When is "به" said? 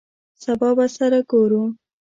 0.77-0.85